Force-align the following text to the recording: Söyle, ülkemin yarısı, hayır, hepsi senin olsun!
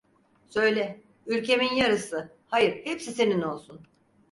Söyle, 0.47 1.01
ülkemin 1.27 1.75
yarısı, 1.75 2.29
hayır, 2.47 2.85
hepsi 2.85 3.11
senin 3.13 3.41
olsun! 3.41 3.87